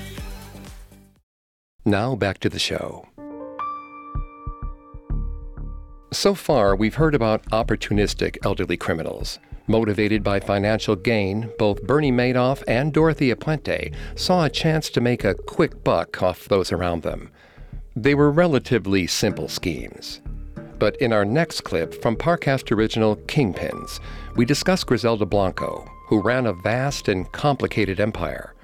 Now 1.85 2.15
back 2.15 2.39
to 2.39 2.49
the 2.49 2.59
show. 2.59 3.07
So 6.13 6.35
far, 6.35 6.77
we've 6.77 6.97
heard 6.97 7.15
about 7.15 7.43
opportunistic 7.47 8.37
elderly 8.45 8.77
criminals. 8.77 9.39
Motivated 9.73 10.23
by 10.23 10.39
financial 10.39 10.95
gain, 10.95 11.51
both 11.59 11.83
Bernie 11.85 12.13
Madoff 12.13 12.63
and 12.69 12.93
Dorothea 12.93 13.35
Puente 13.35 13.91
saw 14.15 14.45
a 14.45 14.51
chance 14.51 14.91
to 14.91 15.01
make 15.01 15.25
a 15.25 15.33
quick 15.33 15.83
buck 15.83 16.23
off 16.23 16.47
those 16.47 16.71
around 16.73 17.03
them. 17.03 17.31
They 17.97 18.15
were 18.15 18.31
relatively 18.31 19.07
simple 19.07 19.49
schemes. 19.49 20.21
But 20.79 20.97
in 20.97 21.11
our 21.11 21.25
next 21.25 21.63
clip 21.63 22.03
from 22.03 22.17
Parcast 22.17 22.71
Original 22.71 23.17
Kingpins, 23.17 23.99
we 24.37 24.45
discuss 24.45 24.85
Griselda 24.85 25.25
Blanco, 25.25 25.91
who 26.09 26.21
ran 26.21 26.45
a 26.45 26.53
vast 26.53 27.09
and 27.09 27.33
complicated 27.33 27.99
empire. 27.99 28.55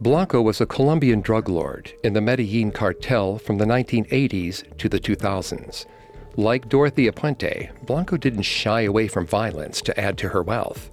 Blanco 0.00 0.40
was 0.40 0.60
a 0.60 0.66
Colombian 0.66 1.22
drug 1.22 1.48
lord 1.48 1.92
in 2.04 2.12
the 2.12 2.20
Medellin 2.20 2.70
cartel 2.70 3.36
from 3.38 3.58
the 3.58 3.64
1980s 3.64 4.78
to 4.78 4.88
the 4.88 5.00
2000s. 5.00 5.86
Like 6.38 6.68
Dorothea 6.68 7.12
Puente, 7.12 7.70
Blanco 7.86 8.18
didn't 8.18 8.42
shy 8.42 8.82
away 8.82 9.08
from 9.08 9.26
violence 9.26 9.80
to 9.80 9.98
add 9.98 10.18
to 10.18 10.28
her 10.28 10.42
wealth. 10.42 10.90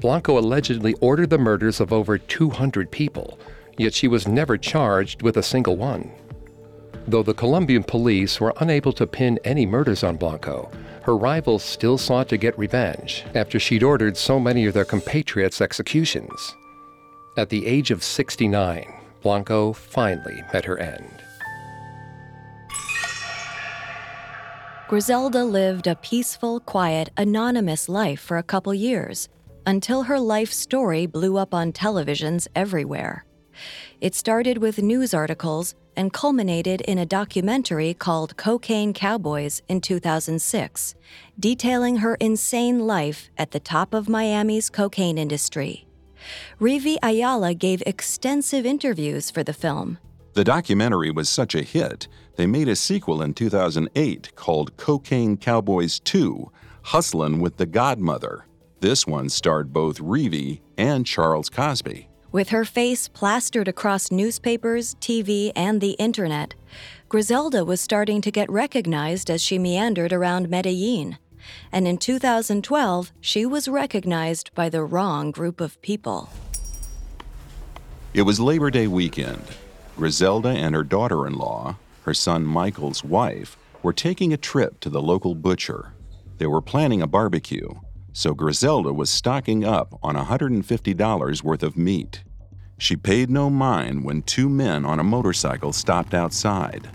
Blanco 0.00 0.38
allegedly 0.38 0.94
ordered 1.02 1.28
the 1.28 1.36
murders 1.36 1.80
of 1.80 1.92
over 1.92 2.16
200 2.16 2.90
people, 2.90 3.38
yet 3.76 3.92
she 3.92 4.08
was 4.08 4.26
never 4.26 4.56
charged 4.56 5.20
with 5.20 5.36
a 5.36 5.42
single 5.42 5.76
one. 5.76 6.10
Though 7.06 7.22
the 7.22 7.34
Colombian 7.34 7.84
police 7.84 8.40
were 8.40 8.54
unable 8.56 8.92
to 8.94 9.06
pin 9.06 9.38
any 9.44 9.66
murders 9.66 10.02
on 10.02 10.16
Blanco, 10.16 10.70
her 11.02 11.16
rivals 11.16 11.62
still 11.62 11.98
sought 11.98 12.30
to 12.30 12.38
get 12.38 12.58
revenge 12.58 13.24
after 13.34 13.60
she'd 13.60 13.82
ordered 13.82 14.16
so 14.16 14.40
many 14.40 14.64
of 14.64 14.72
their 14.72 14.86
compatriots' 14.86 15.60
executions. 15.60 16.56
At 17.36 17.50
the 17.50 17.66
age 17.66 17.90
of 17.90 18.02
69, 18.02 18.92
Blanco 19.22 19.74
finally 19.74 20.42
met 20.54 20.64
her 20.64 20.78
end. 20.78 21.22
Griselda 24.88 25.42
lived 25.42 25.88
a 25.88 25.96
peaceful, 25.96 26.60
quiet, 26.60 27.10
anonymous 27.16 27.88
life 27.88 28.20
for 28.20 28.38
a 28.38 28.42
couple 28.44 28.72
years 28.72 29.28
until 29.66 30.04
her 30.04 30.20
life 30.20 30.52
story 30.52 31.06
blew 31.06 31.36
up 31.36 31.52
on 31.52 31.72
televisions 31.72 32.46
everywhere. 32.54 33.24
It 34.00 34.14
started 34.14 34.58
with 34.58 34.80
news 34.80 35.12
articles 35.12 35.74
and 35.96 36.12
culminated 36.12 36.82
in 36.82 36.98
a 36.98 37.06
documentary 37.06 37.94
called 37.94 38.36
Cocaine 38.36 38.92
Cowboys 38.92 39.60
in 39.68 39.80
2006, 39.80 40.94
detailing 41.36 41.96
her 41.96 42.14
insane 42.20 42.86
life 42.86 43.28
at 43.36 43.50
the 43.50 43.58
top 43.58 43.92
of 43.92 44.08
Miami's 44.08 44.70
cocaine 44.70 45.18
industry. 45.18 45.88
Rivi 46.60 46.96
Ayala 47.02 47.54
gave 47.54 47.82
extensive 47.84 48.64
interviews 48.64 49.32
for 49.32 49.42
the 49.42 49.52
film. 49.52 49.98
The 50.36 50.44
documentary 50.44 51.10
was 51.10 51.30
such 51.30 51.54
a 51.54 51.62
hit, 51.62 52.08
they 52.36 52.44
made 52.46 52.68
a 52.68 52.76
sequel 52.76 53.22
in 53.22 53.32
2008 53.32 54.34
called 54.36 54.76
Cocaine 54.76 55.38
Cowboys 55.38 55.98
2 56.00 56.52
Hustlin' 56.82 57.40
with 57.40 57.56
the 57.56 57.64
Godmother. 57.64 58.44
This 58.80 59.06
one 59.06 59.30
starred 59.30 59.72
both 59.72 59.98
Rivi 59.98 60.60
and 60.76 61.06
Charles 61.06 61.48
Cosby. 61.48 62.10
With 62.32 62.50
her 62.50 62.66
face 62.66 63.08
plastered 63.08 63.66
across 63.66 64.10
newspapers, 64.10 64.96
TV, 64.96 65.52
and 65.56 65.80
the 65.80 65.92
internet, 65.92 66.54
Griselda 67.08 67.64
was 67.64 67.80
starting 67.80 68.20
to 68.20 68.30
get 68.30 68.50
recognized 68.50 69.30
as 69.30 69.40
she 69.40 69.58
meandered 69.58 70.12
around 70.12 70.50
Medellin. 70.50 71.16
And 71.72 71.88
in 71.88 71.96
2012, 71.96 73.10
she 73.22 73.46
was 73.46 73.68
recognized 73.68 74.54
by 74.54 74.68
the 74.68 74.84
wrong 74.84 75.30
group 75.30 75.62
of 75.62 75.80
people. 75.80 76.28
It 78.12 78.22
was 78.22 78.38
Labor 78.38 78.70
Day 78.70 78.86
weekend. 78.86 79.42
Griselda 79.96 80.50
and 80.50 80.74
her 80.74 80.82
daughter 80.84 81.26
in 81.26 81.34
law, 81.34 81.76
her 82.04 82.12
son 82.12 82.44
Michael's 82.44 83.02
wife, 83.02 83.56
were 83.82 83.94
taking 83.94 84.30
a 84.32 84.36
trip 84.36 84.78
to 84.80 84.90
the 84.90 85.00
local 85.00 85.34
butcher. 85.34 85.94
They 86.36 86.46
were 86.46 86.60
planning 86.60 87.00
a 87.00 87.06
barbecue. 87.06 87.68
so 88.12 88.32
Griselda 88.32 88.92
was 88.92 89.10
stocking 89.10 89.64
up 89.64 89.98
on 90.02 90.16
$150 90.16 91.42
worth 91.42 91.62
of 91.62 91.76
meat. 91.76 92.24
She 92.78 92.96
paid 92.96 93.28
no 93.30 93.50
mind 93.50 94.04
when 94.04 94.22
two 94.22 94.48
men 94.48 94.86
on 94.86 94.98
a 94.98 95.04
motorcycle 95.04 95.72
stopped 95.72 96.14
outside. 96.14 96.88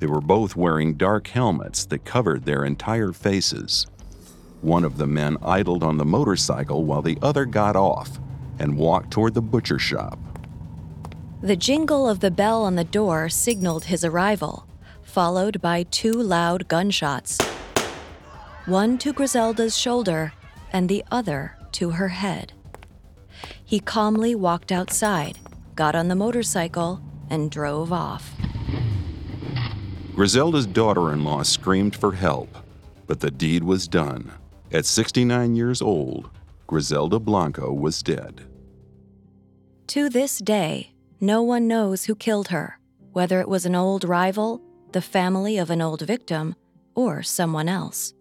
They 0.00 0.06
were 0.06 0.20
both 0.20 0.56
wearing 0.56 0.94
dark 0.94 1.28
helmets 1.28 1.84
that 1.86 2.04
covered 2.04 2.44
their 2.44 2.64
entire 2.64 3.12
faces. 3.12 3.86
One 4.60 4.84
of 4.84 4.98
the 4.98 5.06
men 5.06 5.36
idled 5.42 5.82
on 5.82 5.98
the 5.98 6.04
motorcycle 6.04 6.84
while 6.84 7.02
the 7.02 7.18
other 7.22 7.44
got 7.44 7.76
off 7.76 8.18
and 8.58 8.76
walked 8.76 9.10
toward 9.10 9.34
the 9.34 9.42
butcher 9.42 9.78
shop. 9.78 10.18
The 11.42 11.56
jingle 11.56 12.06
of 12.06 12.20
the 12.20 12.30
bell 12.30 12.64
on 12.64 12.74
the 12.74 12.84
door 12.84 13.30
signaled 13.30 13.84
his 13.84 14.04
arrival, 14.04 14.66
followed 15.02 15.60
by 15.62 15.84
two 15.84 16.12
loud 16.12 16.68
gunshots 16.68 17.38
one 18.66 18.98
to 18.98 19.12
Griselda's 19.12 19.76
shoulder 19.76 20.32
and 20.72 20.88
the 20.88 21.02
other 21.10 21.56
to 21.72 21.90
her 21.90 22.08
head. 22.08 22.52
He 23.64 23.80
calmly 23.80 24.34
walked 24.34 24.70
outside, 24.70 25.38
got 25.74 25.96
on 25.96 26.08
the 26.08 26.14
motorcycle, 26.14 27.00
and 27.30 27.50
drove 27.50 27.92
off. 27.92 28.32
Griselda's 30.14 30.66
daughter 30.66 31.12
in 31.12 31.24
law 31.24 31.42
screamed 31.42 31.96
for 31.96 32.12
help, 32.12 32.54
but 33.06 33.20
the 33.20 33.30
deed 33.30 33.64
was 33.64 33.88
done. 33.88 34.30
At 34.70 34.84
69 34.84 35.56
years 35.56 35.80
old, 35.80 36.30
Griselda 36.66 37.18
Blanco 37.18 37.72
was 37.72 38.02
dead. 38.02 38.42
To 39.88 40.08
this 40.08 40.38
day, 40.38 40.89
no 41.20 41.42
one 41.42 41.68
knows 41.68 42.04
who 42.04 42.14
killed 42.14 42.48
her, 42.48 42.78
whether 43.12 43.40
it 43.40 43.48
was 43.48 43.66
an 43.66 43.74
old 43.74 44.04
rival, 44.04 44.62
the 44.92 45.02
family 45.02 45.58
of 45.58 45.70
an 45.70 45.82
old 45.82 46.00
victim, 46.02 46.54
or 46.94 47.22
someone 47.22 47.68
else. 47.68 48.14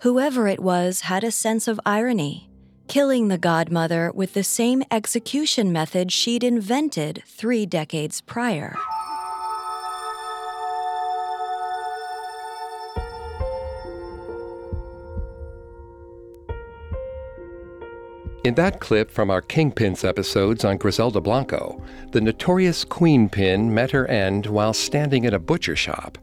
Whoever 0.00 0.48
it 0.48 0.60
was 0.60 1.02
had 1.02 1.24
a 1.24 1.30
sense 1.30 1.66
of 1.68 1.80
irony, 1.86 2.50
killing 2.88 3.28
the 3.28 3.38
godmother 3.38 4.12
with 4.14 4.34
the 4.34 4.44
same 4.44 4.82
execution 4.90 5.72
method 5.72 6.12
she'd 6.12 6.44
invented 6.44 7.22
three 7.26 7.64
decades 7.64 8.20
prior. 8.20 8.76
In 18.44 18.54
that 18.54 18.80
clip 18.80 19.08
from 19.08 19.30
our 19.30 19.40
Kingpins 19.40 20.04
episodes 20.04 20.64
on 20.64 20.76
Griselda 20.76 21.20
Blanco, 21.20 21.80
the 22.10 22.20
notorious 22.20 22.84
Queen 22.84 23.28
Pin 23.28 23.72
met 23.72 23.92
her 23.92 24.04
end 24.08 24.46
while 24.46 24.74
standing 24.74 25.22
in 25.22 25.32
a 25.32 25.38
butcher 25.38 25.76
shop. 25.76 26.18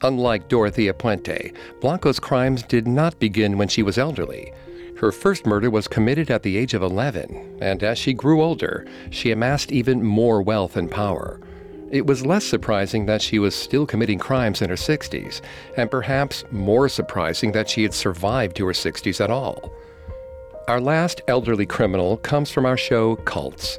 Unlike 0.00 0.48
Dorothea 0.48 0.94
Puente, 0.94 1.52
Blanco's 1.82 2.18
crimes 2.18 2.62
did 2.62 2.88
not 2.88 3.18
begin 3.18 3.58
when 3.58 3.68
she 3.68 3.82
was 3.82 3.98
elderly. 3.98 4.54
Her 4.96 5.12
first 5.12 5.44
murder 5.44 5.68
was 5.68 5.86
committed 5.86 6.30
at 6.30 6.44
the 6.44 6.56
age 6.56 6.72
of 6.72 6.82
11, 6.82 7.58
and 7.60 7.82
as 7.82 7.98
she 7.98 8.14
grew 8.14 8.42
older, 8.42 8.86
she 9.10 9.30
amassed 9.30 9.70
even 9.70 10.02
more 10.02 10.40
wealth 10.40 10.78
and 10.78 10.90
power. 10.90 11.40
It 11.90 12.06
was 12.06 12.24
less 12.24 12.46
surprising 12.46 13.04
that 13.04 13.20
she 13.20 13.38
was 13.38 13.54
still 13.54 13.84
committing 13.84 14.18
crimes 14.18 14.62
in 14.62 14.70
her 14.70 14.76
60s, 14.76 15.42
and 15.76 15.90
perhaps 15.90 16.42
more 16.50 16.88
surprising 16.88 17.52
that 17.52 17.68
she 17.68 17.82
had 17.82 17.92
survived 17.92 18.56
to 18.56 18.66
her 18.66 18.72
60s 18.72 19.22
at 19.22 19.30
all. 19.30 19.70
Our 20.70 20.80
last 20.80 21.20
elderly 21.26 21.66
criminal 21.66 22.16
comes 22.18 22.48
from 22.48 22.64
our 22.64 22.76
show 22.76 23.16
Cults. 23.16 23.76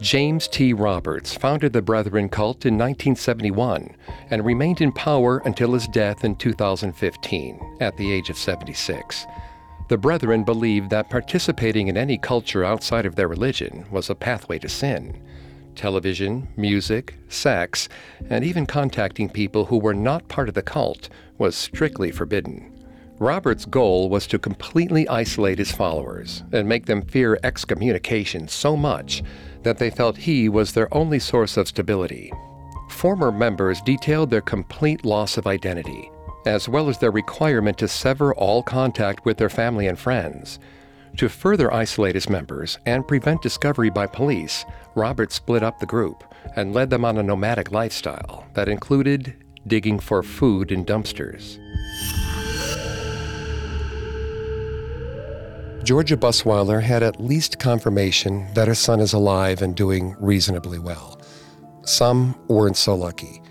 James 0.00 0.46
T. 0.46 0.72
Roberts 0.72 1.34
founded 1.34 1.72
the 1.72 1.82
Brethren 1.82 2.28
cult 2.28 2.64
in 2.64 2.74
1971 2.74 3.96
and 4.30 4.44
remained 4.44 4.80
in 4.80 4.92
power 4.92 5.38
until 5.38 5.72
his 5.72 5.88
death 5.88 6.24
in 6.24 6.36
2015 6.36 7.78
at 7.80 7.96
the 7.96 8.12
age 8.12 8.30
of 8.30 8.38
76. 8.38 9.26
The 9.88 9.98
Brethren 9.98 10.44
believed 10.44 10.90
that 10.90 11.10
participating 11.10 11.88
in 11.88 11.96
any 11.96 12.16
culture 12.16 12.64
outside 12.64 13.06
of 13.06 13.16
their 13.16 13.26
religion 13.26 13.84
was 13.90 14.08
a 14.08 14.14
pathway 14.14 14.60
to 14.60 14.68
sin. 14.68 15.20
Television, 15.74 16.46
music, 16.56 17.16
sex, 17.28 17.88
and 18.28 18.44
even 18.44 18.66
contacting 18.66 19.28
people 19.28 19.64
who 19.64 19.78
were 19.78 19.94
not 19.94 20.28
part 20.28 20.48
of 20.48 20.54
the 20.54 20.62
cult 20.62 21.08
was 21.38 21.56
strictly 21.56 22.12
forbidden. 22.12 22.79
Robert's 23.20 23.66
goal 23.66 24.08
was 24.08 24.26
to 24.28 24.38
completely 24.38 25.06
isolate 25.06 25.58
his 25.58 25.70
followers 25.70 26.42
and 26.52 26.66
make 26.66 26.86
them 26.86 27.02
fear 27.02 27.38
excommunication 27.44 28.48
so 28.48 28.74
much 28.74 29.22
that 29.62 29.76
they 29.76 29.90
felt 29.90 30.16
he 30.16 30.48
was 30.48 30.72
their 30.72 30.92
only 30.94 31.18
source 31.18 31.58
of 31.58 31.68
stability. 31.68 32.32
Former 32.88 33.30
members 33.30 33.82
detailed 33.82 34.30
their 34.30 34.40
complete 34.40 35.04
loss 35.04 35.36
of 35.36 35.46
identity, 35.46 36.10
as 36.46 36.66
well 36.66 36.88
as 36.88 36.96
their 36.96 37.10
requirement 37.10 37.76
to 37.76 37.88
sever 37.88 38.34
all 38.36 38.62
contact 38.62 39.26
with 39.26 39.36
their 39.36 39.50
family 39.50 39.86
and 39.86 39.98
friends. 39.98 40.58
To 41.18 41.28
further 41.28 41.70
isolate 41.74 42.14
his 42.14 42.30
members 42.30 42.78
and 42.86 43.06
prevent 43.06 43.42
discovery 43.42 43.90
by 43.90 44.06
police, 44.06 44.64
Robert 44.94 45.30
split 45.30 45.62
up 45.62 45.78
the 45.78 45.84
group 45.84 46.24
and 46.56 46.72
led 46.72 46.88
them 46.88 47.04
on 47.04 47.18
a 47.18 47.22
nomadic 47.22 47.70
lifestyle 47.70 48.46
that 48.54 48.70
included 48.70 49.44
digging 49.66 49.98
for 50.00 50.22
food 50.22 50.72
in 50.72 50.86
dumpsters. 50.86 51.58
Georgia 55.90 56.16
Busweiler 56.16 56.80
had 56.80 57.02
at 57.02 57.20
least 57.20 57.58
confirmation 57.58 58.46
that 58.54 58.68
her 58.68 58.76
son 58.76 59.00
is 59.00 59.12
alive 59.12 59.60
and 59.60 59.74
doing 59.74 60.14
reasonably 60.20 60.78
well. 60.78 61.20
Some 61.82 62.38
weren't 62.46 62.76
so 62.76 62.94
lucky. 62.94 63.42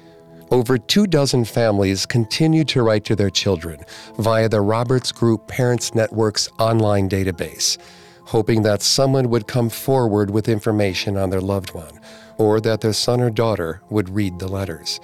Over 0.50 0.78
two 0.78 1.06
dozen 1.06 1.44
families 1.44 2.06
continued 2.06 2.70
to 2.70 2.82
write 2.82 3.04
to 3.04 3.16
their 3.18 3.30
children 3.30 3.82
via 4.20 4.48
the 4.48 4.62
Roberts 4.62 5.12
Group 5.12 5.50
Parents 5.50 5.94
Network's 5.94 6.48
online 6.60 7.10
database, 7.10 7.78
hoping 8.24 8.64
that 8.64 8.82
someone 8.82 9.30
would 9.30 9.46
come 9.46 9.70
forward 9.70 10.30
with 10.30 10.48
information 10.48 11.18
on 11.18 11.32
their 11.32 11.42
loved 11.42 11.74
one, 11.74 12.00
or 12.38 12.62
that 12.62 12.80
their 12.80 12.94
son 12.94 13.20
or 13.20 13.30
daughter 13.30 13.82
would 13.90 14.08
read 14.08 14.40
the 14.40 14.48
letters. 14.48 15.02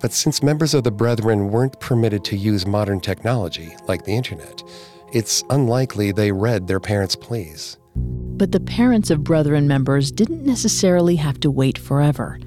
But 0.00 0.12
since 0.12 0.42
members 0.42 0.74
of 0.74 0.82
the 0.82 0.90
Brethren 0.90 1.52
weren't 1.52 1.78
permitted 1.78 2.24
to 2.24 2.36
use 2.36 2.66
modern 2.66 2.98
technology 2.98 3.76
like 3.86 4.04
the 4.04 4.16
internet, 4.16 4.60
it's 5.14 5.44
unlikely 5.50 6.10
they 6.10 6.32
read 6.32 6.66
their 6.66 6.80
parents' 6.80 7.14
pleas. 7.14 7.78
But 7.94 8.50
the 8.50 8.60
parents 8.60 9.10
of 9.10 9.22
Brethren 9.22 9.68
members 9.68 10.10
didn't 10.10 10.44
necessarily 10.44 11.14
have 11.16 11.38
to 11.40 11.50
wait 11.52 11.78
forever. 11.78 12.40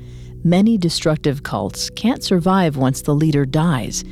Many 0.44 0.78
destructive 0.78 1.44
cults 1.44 1.90
can't 1.92 2.22
survive 2.22 2.76
once 2.76 3.02
the 3.02 3.16
leader 3.16 3.46
dies. 3.46 4.04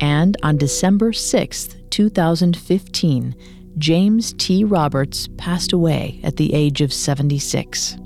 And 0.00 0.36
on 0.42 0.56
December 0.56 1.12
6, 1.12 1.68
2015, 1.90 3.36
James 3.78 4.34
T. 4.38 4.64
Roberts 4.64 5.28
passed 5.36 5.72
away 5.72 6.20
at 6.24 6.36
the 6.36 6.52
age 6.52 6.80
of 6.80 6.92
76. 6.92 7.96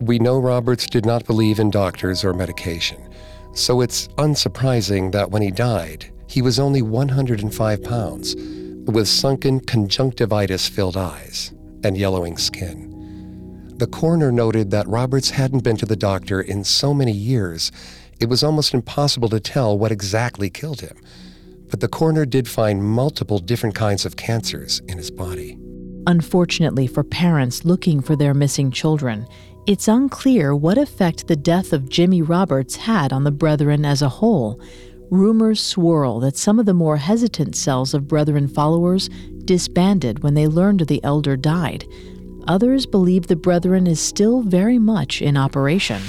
We 0.00 0.20
know 0.20 0.38
Roberts 0.38 0.86
did 0.86 1.04
not 1.04 1.26
believe 1.26 1.58
in 1.58 1.70
doctors 1.70 2.24
or 2.24 2.32
medication, 2.32 3.12
so 3.54 3.80
it's 3.80 4.06
unsurprising 4.18 5.10
that 5.10 5.32
when 5.32 5.42
he 5.42 5.50
died, 5.50 6.12
he 6.28 6.42
was 6.42 6.60
only 6.60 6.82
105 6.82 7.82
pounds 7.82 8.36
with 8.88 9.06
sunken 9.06 9.60
conjunctivitis 9.60 10.68
filled 10.68 10.96
eyes 10.96 11.52
and 11.84 11.96
yellowing 11.96 12.36
skin. 12.36 12.88
The 13.76 13.86
coroner 13.86 14.32
noted 14.32 14.70
that 14.72 14.88
Roberts 14.88 15.30
hadn't 15.30 15.62
been 15.62 15.76
to 15.76 15.86
the 15.86 15.94
doctor 15.94 16.40
in 16.40 16.64
so 16.64 16.92
many 16.92 17.12
years, 17.12 17.70
it 18.18 18.28
was 18.28 18.42
almost 18.42 18.74
impossible 18.74 19.28
to 19.28 19.38
tell 19.38 19.78
what 19.78 19.92
exactly 19.92 20.50
killed 20.50 20.80
him. 20.80 20.96
But 21.70 21.80
the 21.80 21.88
coroner 21.88 22.26
did 22.26 22.48
find 22.48 22.82
multiple 22.82 23.38
different 23.38 23.74
kinds 23.74 24.04
of 24.04 24.16
cancers 24.16 24.80
in 24.88 24.98
his 24.98 25.10
body. 25.10 25.56
Unfortunately 26.06 26.86
for 26.86 27.04
parents 27.04 27.64
looking 27.64 28.00
for 28.00 28.16
their 28.16 28.34
missing 28.34 28.70
children, 28.70 29.26
it's 29.66 29.86
unclear 29.86 30.56
what 30.56 30.78
effect 30.78 31.28
the 31.28 31.36
death 31.36 31.74
of 31.74 31.90
Jimmy 31.90 32.22
Roberts 32.22 32.74
had 32.74 33.12
on 33.12 33.24
the 33.24 33.30
Brethren 33.30 33.84
as 33.84 34.00
a 34.00 34.08
whole 34.08 34.60
rumors 35.10 35.60
swirl 35.60 36.20
that 36.20 36.36
some 36.36 36.58
of 36.58 36.66
the 36.66 36.74
more 36.74 36.96
hesitant 36.96 37.56
cells 37.56 37.94
of 37.94 38.08
Brethren 38.08 38.48
followers 38.48 39.08
disbanded 39.44 40.22
when 40.22 40.34
they 40.34 40.46
learned 40.46 40.80
the 40.80 41.02
elder 41.02 41.36
died. 41.36 41.86
Others 42.46 42.86
believe 42.86 43.26
the 43.26 43.36
Brethren 43.36 43.86
is 43.86 44.00
still 44.00 44.42
very 44.42 44.78
much 44.78 45.20
in 45.20 45.36
operation. 45.36 46.02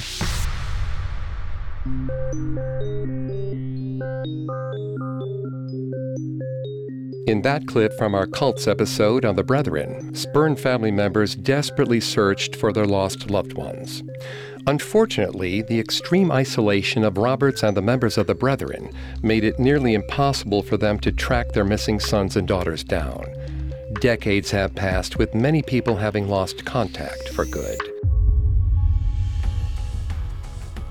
In 7.29 7.43
that 7.43 7.67
clip 7.67 7.93
from 7.93 8.15
our 8.15 8.25
Cults 8.25 8.67
episode 8.67 9.23
on 9.23 9.35
the 9.35 9.43
Brethren, 9.43 10.15
Spurn 10.15 10.55
family 10.55 10.89
members 10.89 11.35
desperately 11.35 11.99
searched 11.99 12.55
for 12.55 12.73
their 12.73 12.85
lost 12.85 13.29
loved 13.29 13.53
ones. 13.53 14.01
Unfortunately, 14.67 15.61
the 15.61 15.79
extreme 15.79 16.31
isolation 16.31 17.03
of 17.03 17.17
Roberts 17.17 17.63
and 17.63 17.75
the 17.75 17.81
members 17.81 18.17
of 18.17 18.27
the 18.27 18.35
Brethren 18.35 18.91
made 19.23 19.43
it 19.43 19.59
nearly 19.59 19.93
impossible 19.93 20.61
for 20.61 20.77
them 20.77 20.99
to 20.99 21.11
track 21.11 21.53
their 21.53 21.65
missing 21.65 21.99
sons 21.99 22.35
and 22.35 22.47
daughters 22.47 22.83
down. 22.83 23.25
Decades 24.01 24.51
have 24.51 24.75
passed, 24.75 25.17
with 25.17 25.33
many 25.33 25.61
people 25.61 25.95
having 25.95 26.29
lost 26.29 26.65
contact 26.65 27.29
for 27.29 27.45
good. 27.45 27.79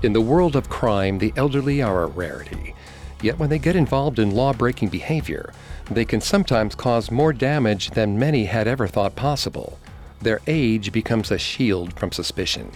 In 0.03 0.13
the 0.13 0.21
world 0.21 0.55
of 0.55 0.69
crime, 0.69 1.19
the 1.19 1.33
elderly 1.35 1.81
are 1.81 2.03
a 2.03 2.07
rarity. 2.07 2.75
Yet 3.21 3.37
when 3.37 3.49
they 3.49 3.59
get 3.59 3.75
involved 3.75 4.19
in 4.19 4.31
law 4.31 4.53
breaking 4.53 4.89
behavior, 4.89 5.53
They 5.91 6.05
can 6.05 6.21
sometimes 6.21 6.75
cause 6.75 7.09
more 7.09 7.33
damage 7.33 7.91
than 7.91 8.19
many 8.19 8.45
had 8.45 8.67
ever 8.67 8.87
thought 8.87 9.15
possible. 9.15 9.79
Their 10.21 10.39
age 10.45 10.91
becomes 10.91 11.31
a 11.31 11.39
shield 11.39 11.97
from 11.97 12.11
suspicion. 12.11 12.71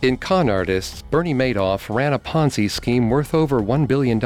In 0.00 0.16
Con 0.16 0.48
Artists, 0.48 1.02
Bernie 1.02 1.34
Madoff 1.34 1.92
ran 1.92 2.12
a 2.12 2.20
Ponzi 2.20 2.70
scheme 2.70 3.10
worth 3.10 3.34
over 3.34 3.60
$1 3.60 3.88
billion, 3.88 4.22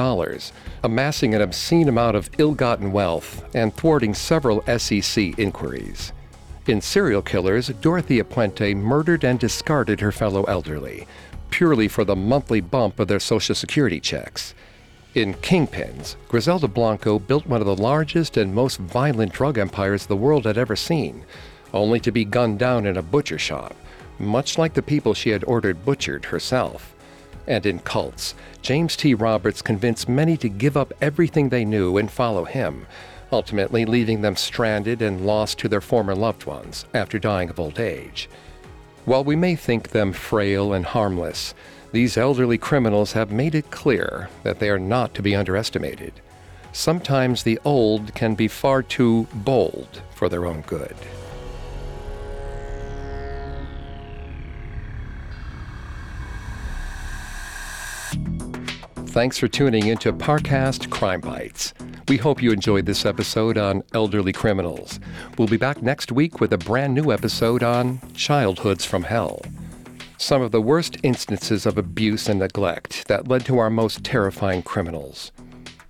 amassing 0.84 1.34
an 1.34 1.40
obscene 1.40 1.88
amount 1.88 2.14
of 2.14 2.28
ill 2.36 2.52
gotten 2.52 2.92
wealth 2.92 3.42
and 3.54 3.74
thwarting 3.74 4.12
several 4.12 4.62
SEC 4.78 5.38
inquiries. 5.38 6.12
In 6.66 6.82
Serial 6.82 7.22
Killers, 7.22 7.68
Dorothea 7.68 8.22
Puente 8.22 8.74
murdered 8.74 9.24
and 9.24 9.38
discarded 9.40 10.00
her 10.00 10.12
fellow 10.12 10.44
elderly, 10.44 11.06
purely 11.48 11.88
for 11.88 12.04
the 12.04 12.16
monthly 12.16 12.60
bump 12.60 13.00
of 13.00 13.08
their 13.08 13.18
Social 13.18 13.54
Security 13.54 13.98
checks. 13.98 14.54
In 15.14 15.32
Kingpins, 15.32 16.16
Griselda 16.28 16.68
Blanco 16.68 17.18
built 17.18 17.46
one 17.46 17.62
of 17.62 17.66
the 17.66 17.82
largest 17.82 18.36
and 18.36 18.54
most 18.54 18.76
violent 18.76 19.32
drug 19.32 19.56
empires 19.56 20.04
the 20.04 20.16
world 20.16 20.44
had 20.44 20.58
ever 20.58 20.76
seen, 20.76 21.24
only 21.72 21.98
to 22.00 22.12
be 22.12 22.26
gunned 22.26 22.58
down 22.58 22.84
in 22.84 22.98
a 22.98 23.02
butcher 23.02 23.38
shop 23.38 23.74
much 24.22 24.56
like 24.56 24.74
the 24.74 24.82
people 24.82 25.12
she 25.12 25.30
had 25.30 25.44
ordered 25.44 25.84
butchered 25.84 26.26
herself. 26.26 26.94
And 27.46 27.66
in 27.66 27.80
cults, 27.80 28.34
James 28.62 28.96
T. 28.96 29.14
Roberts 29.14 29.62
convinced 29.62 30.08
many 30.08 30.36
to 30.36 30.48
give 30.48 30.76
up 30.76 30.92
everything 31.00 31.48
they 31.48 31.64
knew 31.64 31.98
and 31.98 32.10
follow 32.10 32.44
him, 32.44 32.86
ultimately 33.32 33.84
leaving 33.84 34.22
them 34.22 34.36
stranded 34.36 35.02
and 35.02 35.26
lost 35.26 35.58
to 35.58 35.68
their 35.68 35.80
former 35.80 36.14
loved 36.14 36.44
ones 36.44 36.86
after 36.94 37.18
dying 37.18 37.50
of 37.50 37.58
old 37.58 37.80
age. 37.80 38.28
While 39.04 39.24
we 39.24 39.34
may 39.34 39.56
think 39.56 39.88
them 39.88 40.12
frail 40.12 40.72
and 40.72 40.86
harmless, 40.86 41.54
these 41.90 42.16
elderly 42.16 42.56
criminals 42.56 43.12
have 43.12 43.32
made 43.32 43.54
it 43.54 43.70
clear 43.70 44.28
that 44.44 44.60
they 44.60 44.70
are 44.70 44.78
not 44.78 45.12
to 45.14 45.22
be 45.22 45.34
underestimated. 45.34 46.12
Sometimes 46.72 47.42
the 47.42 47.58
old 47.64 48.14
can 48.14 48.34
be 48.34 48.48
far 48.48 48.82
too 48.82 49.26
bold 49.34 50.00
for 50.14 50.28
their 50.28 50.46
own 50.46 50.62
good. 50.62 50.96
Thanks 59.12 59.36
for 59.36 59.46
tuning 59.46 59.88
into 59.88 60.10
Parcast 60.10 60.88
Crime 60.88 61.20
Bites. 61.20 61.74
We 62.08 62.16
hope 62.16 62.42
you 62.42 62.50
enjoyed 62.50 62.86
this 62.86 63.04
episode 63.04 63.58
on 63.58 63.82
elderly 63.92 64.32
criminals. 64.32 65.00
We'll 65.36 65.48
be 65.48 65.58
back 65.58 65.82
next 65.82 66.10
week 66.10 66.40
with 66.40 66.50
a 66.54 66.56
brand 66.56 66.94
new 66.94 67.12
episode 67.12 67.62
on 67.62 68.00
childhoods 68.14 68.86
from 68.86 69.02
hell. 69.02 69.42
Some 70.16 70.40
of 70.40 70.50
the 70.50 70.62
worst 70.62 70.96
instances 71.02 71.66
of 71.66 71.76
abuse 71.76 72.30
and 72.30 72.40
neglect 72.40 73.06
that 73.08 73.28
led 73.28 73.44
to 73.44 73.58
our 73.58 73.68
most 73.68 74.02
terrifying 74.02 74.62
criminals. 74.62 75.30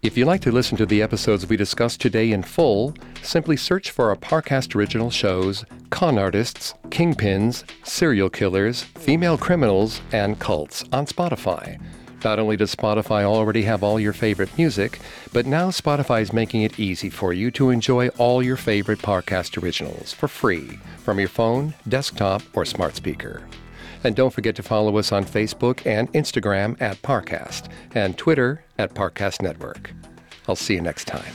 If 0.02 0.16
you'd 0.16 0.26
like 0.26 0.40
to 0.40 0.50
listen 0.50 0.76
to 0.78 0.85
the 0.85 1.00
episodes 1.00 1.46
we 1.46 1.56
discussed 1.56 2.00
today 2.00 2.32
in 2.32 2.42
full, 2.42 2.92
simply 3.22 3.56
search 3.56 3.92
for 3.92 4.08
our 4.08 4.16
Parcast 4.16 4.74
original 4.74 5.11
shows 5.11 5.64
Con 5.90 6.18
Artists, 6.18 6.74
Kingpins, 6.88 7.62
Serial 7.85 8.30
Killers, 8.30 8.82
Female 8.82 9.38
Criminals, 9.38 10.00
and 10.11 10.40
Cults 10.40 10.82
on 10.92 11.06
Spotify. 11.06 11.78
Not 12.24 12.38
only 12.38 12.56
does 12.56 12.74
Spotify 12.74 13.24
already 13.24 13.62
have 13.62 13.82
all 13.82 13.98
your 13.98 14.12
favorite 14.12 14.56
music, 14.56 15.00
but 15.32 15.46
now 15.46 15.70
Spotify 15.70 16.22
is 16.22 16.32
making 16.32 16.62
it 16.62 16.78
easy 16.78 17.11
for 17.11 17.32
you 17.32 17.50
to 17.52 17.70
enjoy 17.70 18.08
all 18.18 18.42
your 18.42 18.56
favorite 18.56 19.00
Parcast 19.00 19.61
originals 19.62 20.12
for 20.12 20.28
free 20.28 20.78
from 20.98 21.18
your 21.18 21.28
phone, 21.28 21.74
desktop, 21.88 22.42
or 22.54 22.64
smart 22.64 22.94
speaker. 22.94 23.42
And 24.04 24.16
don't 24.16 24.32
forget 24.32 24.56
to 24.56 24.62
follow 24.62 24.96
us 24.98 25.12
on 25.12 25.24
Facebook 25.24 25.87
and 25.87 26.12
Instagram 26.12 26.80
at 26.80 27.00
Parcast 27.02 27.68
and 27.94 28.16
Twitter 28.16 28.64
at 28.78 28.94
Parcast 28.94 29.42
Network. 29.42 29.92
I'll 30.48 30.56
see 30.56 30.74
you 30.74 30.80
next 30.80 31.06
time. 31.06 31.32